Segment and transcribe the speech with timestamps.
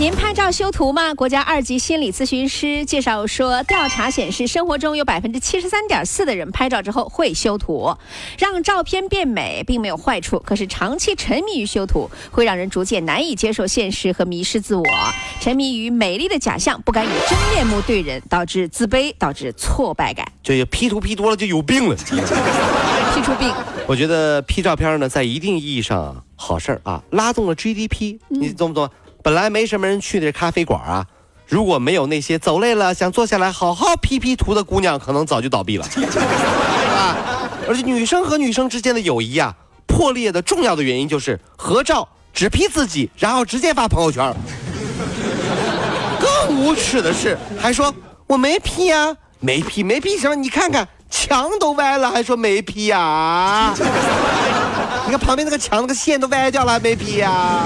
[0.00, 1.12] 您拍照修图吗？
[1.12, 7.94] 国家二级心理咨询师介绍说，调查显示，生活中有百分之七十三点四的人拍照之后会修图，
[8.38, 10.38] 让照片变美并没有坏处。
[10.38, 14.82] 可是长期沉迷于修图，会让人逐渐难以接受现实和迷失自我，
[15.38, 20.26] 沉迷于美丽的假象，不敢以真面目对人，导致自卑，导致挫败感。
[20.42, 21.96] 这 P 图 P 多了就有病了。
[23.14, 23.52] P 出病，
[23.86, 28.88] 我觉得 P 照片呢，在一定意义上啊，好事儿啊，拉动了 GDP，你懂不懂？
[29.22, 31.06] 本来没什么人去的咖啡馆啊，
[31.46, 35.84] 如果没有那些走累了想坐下来好好 P P 图的姑娘，可能早就倒闭了，
[36.96, 37.16] 啊！
[37.68, 39.54] 而且女生和女生之间的友谊啊，
[39.86, 44.34] 破裂的重要的原因就是合照只 P 自己，然后直接发朋友圈。
[46.20, 47.94] 更无耻的是，还说
[48.26, 50.34] 我没 P 呀、没 P 没 P 什么？
[50.34, 53.74] 你看看墙都歪了，还说没 P 呀、
[55.06, 57.62] 你看旁边那个墙那个线都歪掉了，还没 P 呀、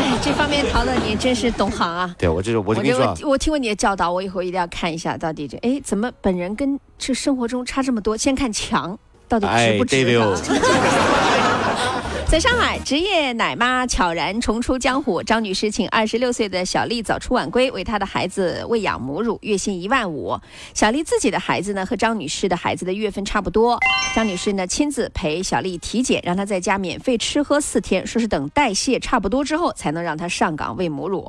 [0.00, 2.14] 哎，这方面陶乐你真是懂行啊。
[2.18, 8.16] 对我这我就跟你我说啊，我我听过你的教导，我以后一定要看一下，到底这哎怎么本人跟这生活中差这么多？
[8.16, 8.98] 先看墙
[9.28, 10.04] 到底值不值？
[12.30, 15.20] 在上海，职业奶妈悄然重出江湖。
[15.20, 20.38] 张女士请二十六岁的小丽早出晚归，为她的孩子喂养母乳，月薪一万五。
[20.72, 23.80] 小丽自己的孩子呢，和张女士的孩子的月份差不多。
[24.14, 31.26] 张女士呢，亲自陪小丽体检，让她在家免费吃喝四天，说是等代谢差不多之后，才能让她上岗喂母乳。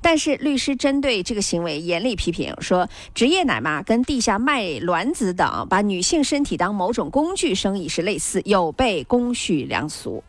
[0.00, 10.22] 但是律师针对这个行为严厉批评，说职业奶妈跟地下卖卵子等把女性身体当某种工具生意是类似，有悖公序良俗。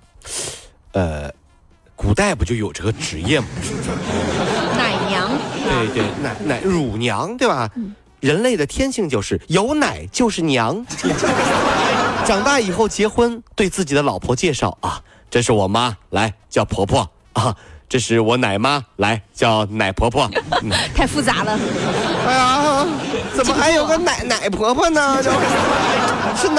[0.93, 1.31] 呃，
[1.95, 3.47] 古代不就有这个职业吗？
[4.77, 5.29] 奶娘，
[5.63, 7.69] 对对，奶奶乳娘对吧？
[8.19, 10.85] 人类的天性就是有奶就是娘。
[12.25, 17.55] 长大以后结婚，对自己的老婆介绍啊，这是我妈，来叫婆婆啊，
[17.87, 20.29] 这是我奶妈，来叫奶婆婆。
[20.61, 21.57] 嗯太复杂了。
[22.25, 22.85] 哎呀，
[23.33, 25.23] 怎么还有个奶奶婆婆呢？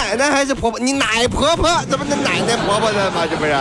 [0.09, 0.81] 奶奶还是婆婆？
[0.81, 3.27] 你奶婆婆怎么能奶奶婆婆的嘛？
[3.27, 3.55] 这不是？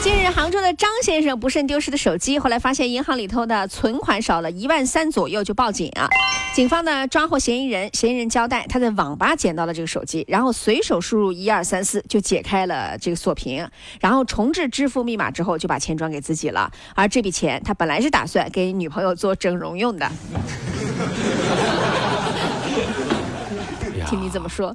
[0.00, 6.08] 近日，杭州的张先生不慎丢失的手机，后来发现银行里头的存款少了一万三左右，就报警啊。
[6.54, 13.68] 警方呢抓获嫌疑人，嫌疑人交代他在网吧捡到了这个手机，然后随手输入一二三四就解开了这个锁屏，
[14.00, 16.72] 然后重置支付密码之后就把钱转给自己了。
[16.94, 20.08] 而这笔钱他本来是打算给女朋友做整容用的，
[24.08, 24.74] 听你怎么说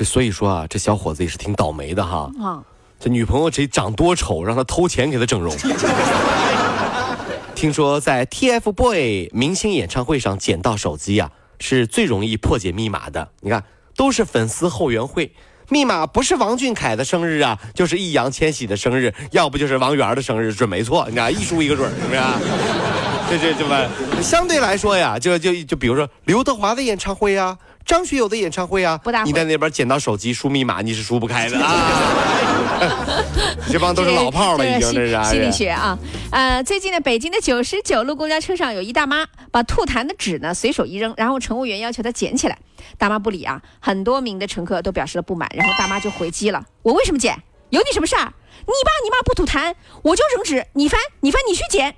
[0.00, 2.30] 这所以说啊，这小伙子也是挺倒霉的哈。
[2.40, 2.64] 啊？
[2.98, 5.54] 这女朋友这长多丑，让他偷钱给他整容。
[7.54, 13.28] 听说在 TFBOY 明星演唱会上捡到手机啊，是最容易破解密码的。
[13.40, 13.62] 你看，
[13.94, 15.34] 都是粉丝后援会，
[15.68, 21.06] 密码不是王俊凯的生日啊，就是易烊千玺的生日，要不就是王源的生日，准没错。
[21.10, 22.20] 你看，一输一个准，是不是？
[23.28, 23.86] 这这这么
[24.22, 27.56] 相对来说呀，就就就比如说刘德华的演唱会啊，
[27.90, 31.74] 张学友的演唱会啊，不大会你在那边捡到手机输密码，你是输不开的 啊。
[33.68, 35.24] 这帮都是老炮了，已经这是啊。
[35.24, 35.98] 心理学啊，
[36.30, 42.56] 呃，最近呢，北京的九十九路公交车上有一大妈把吐痰的纸呢随手一扔，然后乘务员要求她捡起来，
[42.96, 47.36] 大妈不理啊，很多名的乘客都表示了不满，然后大妈就回击了：“我为什么捡？
[47.70, 48.32] 有你什么事儿？
[48.60, 51.96] 你爸你妈不吐痰，我就扔纸，你翻你翻你去捡。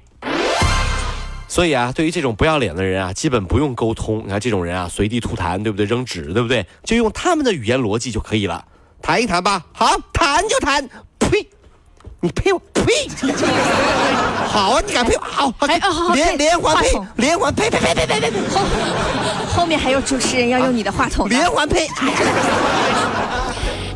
[1.53, 4.23] 所以啊，对于这种不要脸的人啊，基本不用沟通。
[4.25, 5.85] 你看这种人啊，随地吐痰，对不对？
[5.85, 6.67] 扔纸，对不对？
[6.83, 8.65] 就用他们的语言逻辑就可以了。
[9.03, 11.47] 谈一谈吧，好，谈就谈，呸！
[12.21, 13.07] 你呸我呸！
[14.49, 15.21] 好啊，你敢呸我？
[15.21, 15.53] 好，
[16.15, 18.62] 连连环呸，连环呸呸呸呸呸呸呸，后
[19.55, 21.29] 后面还有主持人要用你的话筒。
[21.29, 21.87] 连环呸！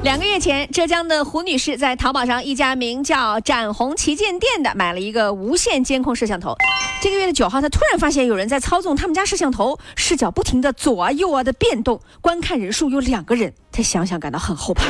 [0.07, 6.55] 两个月前，浙江的胡女士在淘宝上一家名叫“展红旗舰店”的买了一个无线监控摄像头。
[7.03, 13.53] 这个月的九号，她突然发现有人在操纵他们家摄像头，视角不停的左啊右啊的变动，观看人数有两个人。
[13.73, 14.85] 她想想感到很后怕。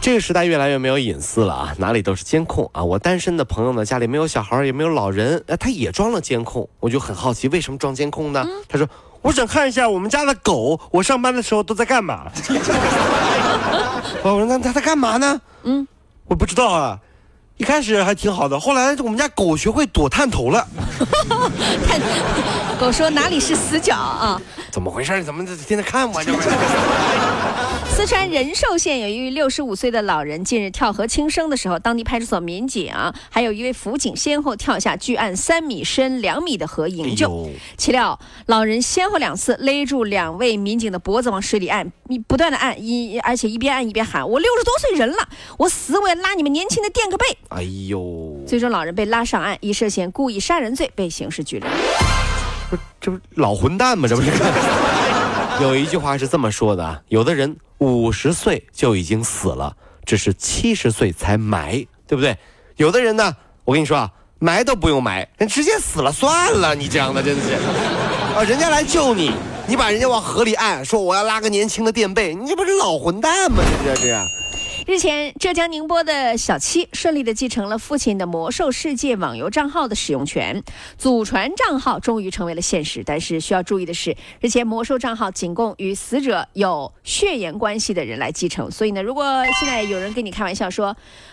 [0.00, 2.84] 这个时代越来越没有隐私了啊，哪里都是监控啊。
[2.84, 6.68] 我单身的朋友呢，家里没有小孩，也没有老人，呃，他也装了监控。
[6.78, 8.46] 我就很好奇，为什么装监控呢？
[8.68, 8.88] 他说，
[9.22, 12.30] 我想看一下我们家的狗，我上班的时候都在干嘛。
[14.32, 15.40] 我说那他在干嘛呢？
[15.64, 15.86] 嗯，
[16.26, 16.98] 我不知道啊。
[17.56, 20.66] 一开始还挺好的，后来我们家狗学会躲探头了。
[21.86, 22.00] 探，
[22.80, 24.40] 狗说哪里是死角啊？
[24.72, 25.22] 怎么回事？
[25.22, 26.24] 怎么天天看我？
[26.24, 26.48] 这不是？
[27.96, 32.92] 四川仁寿县有一位六十五岁的老人，近日跳河轻生的时候，当地派出所民警
[33.30, 37.48] 还有一位辅警先后跳下距岸三米深两米的河营救。
[37.76, 41.92] 岂料老人先后两次勒住两位民警的脖子往水里按，
[42.26, 48.36] 不断的按，一而且一边按一边喊：“我六十多岁人了，我死我也拉你们年轻的垫个背。”哎呦！
[48.44, 51.70] 最终老人被拉上岸，以涉嫌故意杀人罪被刑事拘留。
[52.68, 54.08] 不，这不老混蛋吗？
[54.08, 54.32] 这不是？
[55.62, 62.36] 有一句话是这么说的：有的人五十岁就已经死了，只是七十岁才埋，对不对？
[62.76, 66.74] 有的人呢，我跟你说啊，埋都不用埋，人直接死了算了。
[66.74, 67.52] 你这样的真的是
[68.36, 69.32] 啊，人家来救你，
[69.66, 73.62] 你把人家往河里按，说我要拉个年轻的垫背，你这不是老混蛋吗？
[73.84, 74.26] 这这样。
[74.86, 80.62] 日前，浙江宁波的小七顺利地继承了父亲的魔兽世界网游账号的使用权，
[80.98, 83.02] 祖传账号终于成为了现实。
[83.02, 88.70] 但是需要注意的是，日前魔兽账号仅供与死者有血缘关系的人来继承。
[88.70, 89.24] 所以呢，如果
[89.58, 90.88] 现在有人跟你开玩笑说：“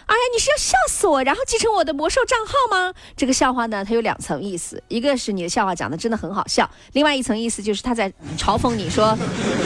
[0.08, 9.14] 哎呀，你是要笑死我，然后继承我的魔兽账号吗？”这个笑话呢，它有两层意思：一个是你的笑话讲的真的很好笑；另外一层意思就是他在嘲讽你说：“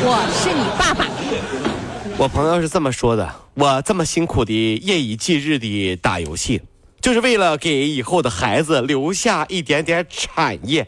[0.02, 1.06] 我是你爸爸。”
[2.17, 6.62] 我朋友是这么说的：我这么辛苦的夜以继日的打游戏，
[7.01, 10.88] 就是为了给以后的孩子留下一点点产业。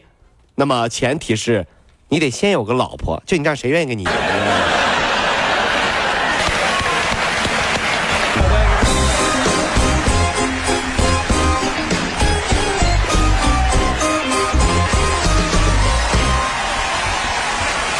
[0.54, 1.66] 那么前提是，
[2.08, 4.04] 你得先有个老婆，就你这样，谁愿意跟你